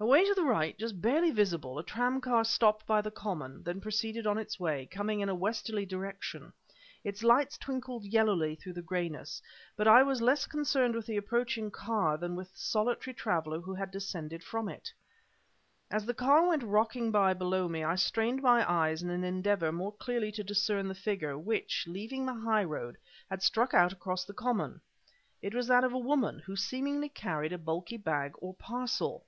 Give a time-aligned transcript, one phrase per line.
[0.00, 3.80] Away to the right, and just barely visible, a tramcar stopped by the common; then
[3.80, 6.52] proceeded on its way, coming in a westerly direction.
[7.04, 9.40] Its lights twinkled yellowly through the grayness,
[9.76, 13.72] but I was less concerned with the approaching car than with the solitary traveler who
[13.72, 14.92] had descended from it.
[15.90, 19.72] As the car went rocking by below me, I strained my eyes in an endeavor
[19.72, 22.98] more clearly to discern the figure, which, leaving the highroad,
[23.30, 24.82] had struck out across the common.
[25.40, 29.24] It was that of a woman, who seemingly carried a bulky bag or parcel.